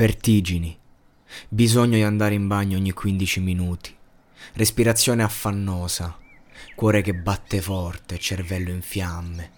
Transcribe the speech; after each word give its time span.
Vertigini. 0.00 0.74
Bisogno 1.46 1.96
di 1.96 2.02
andare 2.02 2.32
in 2.32 2.46
bagno 2.46 2.78
ogni 2.78 2.90
15 2.90 3.40
minuti. 3.40 3.94
Respirazione 4.54 5.22
affannosa. 5.22 6.16
Cuore 6.74 7.02
che 7.02 7.12
batte 7.12 7.60
forte, 7.60 8.18
cervello 8.18 8.70
in 8.70 8.80
fiamme. 8.80 9.50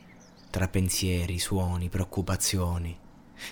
Tra 0.51 0.67
pensieri, 0.67 1.39
suoni, 1.39 1.89
preoccupazioni. 1.89 2.99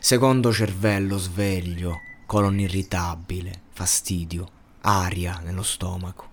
Secondo 0.01 0.53
cervello 0.53 1.16
sveglio, 1.16 2.01
colon 2.27 2.59
irritabile, 2.59 3.52
fastidio, 3.71 4.49
aria 4.80 5.38
nello 5.45 5.63
stomaco. 5.63 6.27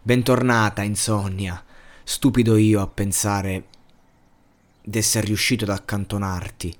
Bentornata, 0.00 0.82
insonnia, 0.82 1.60
stupido 2.04 2.56
io 2.56 2.80
a 2.80 2.86
pensare 2.86 3.64
d'essere 4.84 5.26
riuscito 5.26 5.64
ad 5.64 5.70
accantonarti, 5.70 6.76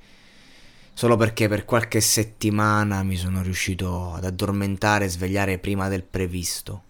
solo 0.94 1.16
perché 1.16 1.48
per 1.48 1.64
qualche 1.64 2.00
settimana 2.00 3.02
mi 3.02 3.16
sono 3.16 3.42
riuscito 3.42 4.14
ad 4.14 4.24
addormentare 4.24 5.04
e 5.04 5.10
svegliare 5.10 5.58
prima 5.58 5.88
del 5.88 6.04
previsto. 6.04 6.82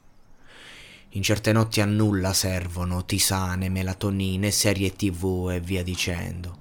In 1.11 1.22
certe 1.22 1.52
notti 1.52 1.80
a 1.80 1.84
nulla 1.84 2.33
servono 2.33 3.05
tisane, 3.05 3.69
melatonine, 3.69 4.50
serie 4.50 4.94
tv 4.94 5.50
e 5.52 5.61
via 5.61 5.83
dicendo. 5.83 6.58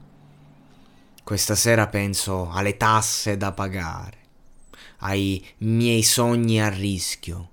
Questa 1.23 1.55
sera 1.55 1.87
penso 1.87 2.49
alle 2.49 2.77
tasse 2.77 3.37
da 3.37 3.51
pagare 3.51 4.21
ai 5.03 5.43
miei 5.59 6.01
sogni 6.01 6.61
a 6.61 6.69
rischio, 6.69 7.49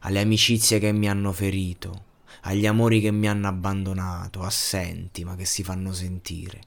alle 0.00 0.20
amicizie 0.20 0.78
che 0.78 0.92
mi 0.92 1.08
hanno 1.08 1.32
ferito, 1.32 2.04
agli 2.42 2.66
amori 2.66 3.00
che 3.00 3.12
mi 3.12 3.28
hanno 3.28 3.46
abbandonato, 3.48 4.42
assenti 4.42 5.24
ma 5.24 5.36
che 5.36 5.44
si 5.44 5.62
fanno 5.62 5.92
sentire. 5.92 6.60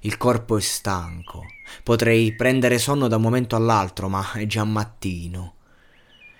Il 0.00 0.16
corpo 0.16 0.56
è 0.56 0.60
stanco, 0.60 1.46
potrei 1.82 2.34
prendere 2.34 2.78
sonno 2.78 3.08
da 3.08 3.16
un 3.16 3.22
momento 3.22 3.56
all'altro, 3.56 4.08
ma 4.08 4.32
è 4.32 4.46
già 4.46 4.64
mattino. 4.64 5.54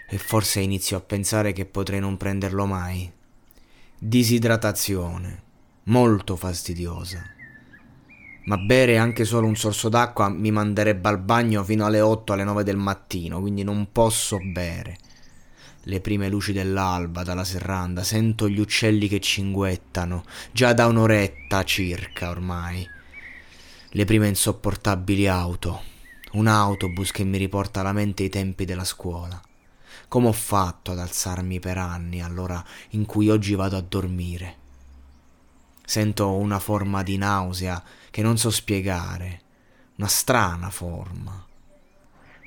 E 0.08 0.18
forse 0.18 0.60
inizio 0.60 0.96
a 0.96 1.00
pensare 1.00 1.52
che 1.52 1.64
potrei 1.64 2.00
non 2.00 2.16
prenderlo 2.16 2.66
mai. 2.66 3.10
Disidratazione, 3.98 5.42
molto 5.84 6.36
fastidiosa 6.36 7.40
ma 8.44 8.56
bere 8.56 8.98
anche 8.98 9.24
solo 9.24 9.46
un 9.46 9.56
sorso 9.56 9.88
d'acqua 9.88 10.28
mi 10.28 10.50
manderebbe 10.50 11.08
al 11.08 11.20
bagno 11.20 11.62
fino 11.62 11.86
alle 11.86 12.00
8 12.00 12.32
alle 12.32 12.44
9 12.44 12.64
del 12.64 12.76
mattino, 12.76 13.40
quindi 13.40 13.62
non 13.62 13.88
posso 13.92 14.38
bere. 14.42 14.98
Le 15.84 16.00
prime 16.00 16.28
luci 16.28 16.52
dell'alba 16.52 17.22
dalla 17.22 17.44
serranda, 17.44 18.02
sento 18.02 18.48
gli 18.48 18.58
uccelli 18.58 19.08
che 19.08 19.20
cinguettano, 19.20 20.24
già 20.50 20.72
da 20.72 20.86
un'oretta 20.86 21.64
circa 21.64 22.30
ormai. 22.30 22.88
Le 23.94 24.06
prime 24.06 24.26
insopportabili 24.26 25.28
auto, 25.28 25.82
un 26.32 26.46
autobus 26.46 27.10
che 27.10 27.24
mi 27.24 27.36
riporta 27.36 27.80
alla 27.80 27.92
mente 27.92 28.22
i 28.22 28.30
tempi 28.30 28.64
della 28.64 28.84
scuola. 28.84 29.38
Come 30.08 30.28
ho 30.28 30.32
fatto 30.32 30.92
ad 30.92 30.98
alzarmi 30.98 31.60
per 31.60 31.76
anni 31.76 32.22
all'ora 32.22 32.64
in 32.92 33.04
cui 33.04 33.28
oggi 33.28 33.54
vado 33.54 33.76
a 33.76 33.84
dormire? 33.86 34.56
Sento 35.84 36.32
una 36.32 36.58
forma 36.58 37.02
di 37.02 37.18
nausea 37.18 37.84
che 38.08 38.22
non 38.22 38.38
so 38.38 38.48
spiegare, 38.48 39.42
una 39.96 40.08
strana 40.08 40.70
forma. 40.70 41.51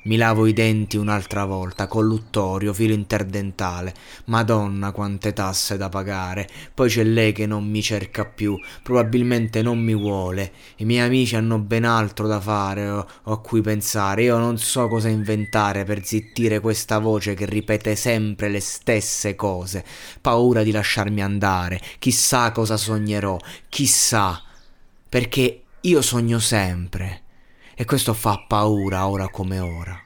Mi 0.06 0.16
lavo 0.16 0.46
i 0.46 0.52
denti 0.52 0.96
un'altra 0.96 1.44
volta, 1.46 1.88
colluttorio, 1.88 2.72
filo 2.72 2.94
interdentale. 2.94 3.92
Madonna, 4.26 4.92
quante 4.92 5.32
tasse 5.32 5.76
da 5.76 5.88
pagare. 5.88 6.48
Poi 6.72 6.88
c'è 6.88 7.02
lei 7.02 7.32
che 7.32 7.44
non 7.46 7.68
mi 7.68 7.82
cerca 7.82 8.24
più, 8.24 8.56
probabilmente 8.84 9.62
non 9.62 9.80
mi 9.80 9.96
vuole. 9.96 10.52
I 10.76 10.84
miei 10.84 11.04
amici 11.04 11.34
hanno 11.34 11.58
ben 11.58 11.82
altro 11.82 12.28
da 12.28 12.38
fare 12.38 12.88
o, 12.88 13.04
o 13.24 13.32
a 13.32 13.40
cui 13.40 13.62
pensare. 13.62 14.22
Io 14.22 14.38
non 14.38 14.58
so 14.58 14.86
cosa 14.86 15.08
inventare 15.08 15.82
per 15.82 16.04
zittire 16.04 16.60
questa 16.60 17.00
voce 17.00 17.34
che 17.34 17.44
ripete 17.44 17.96
sempre 17.96 18.48
le 18.48 18.60
stesse 18.60 19.34
cose. 19.34 19.84
Paura 20.20 20.62
di 20.62 20.70
lasciarmi 20.70 21.20
andare. 21.20 21.80
Chissà 21.98 22.52
cosa 22.52 22.76
sognerò, 22.76 23.36
chissà. 23.68 24.40
Perché 25.08 25.62
io 25.80 26.00
sogno 26.00 26.38
sempre 26.38 27.22
e 27.78 27.84
questo 27.84 28.14
fa 28.14 28.42
paura 28.48 29.06
ora 29.06 29.28
come 29.28 29.58
ora. 29.58 30.00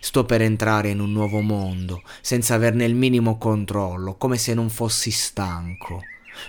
Sto 0.00 0.24
per 0.24 0.42
entrare 0.42 0.90
in 0.90 0.98
un 0.98 1.12
nuovo 1.12 1.40
mondo, 1.40 2.02
senza 2.20 2.54
averne 2.54 2.84
il 2.84 2.96
minimo 2.96 3.38
controllo, 3.38 4.16
come 4.16 4.36
se 4.36 4.52
non 4.52 4.68
fossi 4.68 5.12
stanco. 5.12 6.02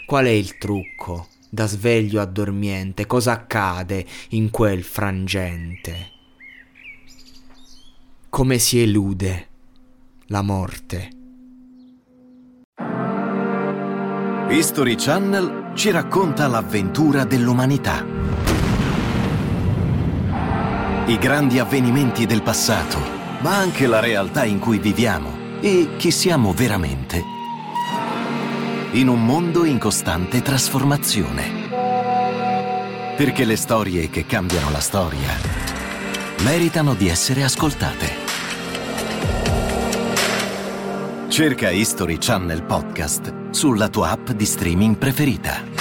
Qual 0.08 0.26
è 0.26 0.30
il 0.30 0.58
trucco? 0.58 1.28
Da 1.50 1.68
sveglio 1.68 2.20
a 2.20 2.26
dormiente, 2.26 3.06
cosa 3.06 3.34
accade 3.34 4.06
in 4.30 4.50
quel 4.50 4.84
frangente? 4.84 6.12
Come 8.30 8.58
si 8.58 8.82
elude 8.82 9.47
la 10.28 10.42
morte? 10.42 11.09
History 14.50 14.96
Channel 14.96 15.72
ci 15.76 15.92
racconta 15.92 16.47
l'avventura 16.47 17.24
dell'umanità 17.24 18.25
i 21.07 21.19
grandi 21.19 21.59
avvenimenti 21.59 22.25
del 22.25 22.41
passato, 22.41 22.97
ma 23.41 23.57
anche 23.57 23.85
la 23.85 23.99
realtà 23.99 24.43
in 24.43 24.57
cui 24.57 24.79
viviamo 24.79 25.59
e 25.61 25.89
chi 25.97 26.09
siamo 26.09 26.51
veramente. 26.51 27.21
In 28.93 29.07
un 29.07 29.23
mondo 29.23 29.66
in 29.66 29.77
costante 29.77 30.41
trasformazione. 30.41 31.63
Perché 33.16 33.45
le 33.45 33.55
storie 33.55 34.09
che 34.09 34.25
cambiano 34.25 34.71
la 34.71 34.79
storia 34.79 35.29
meritano 36.39 36.95
di 36.95 37.07
essere 37.07 37.43
ascoltate. 37.43 38.23
Cerca 41.27 41.69
History 41.69 42.17
Channel 42.17 42.63
Podcast 42.63 43.51
sulla 43.51 43.89
tua 43.89 44.09
app 44.09 44.31
di 44.31 44.45
streaming 44.45 44.97
preferita. 44.97 45.75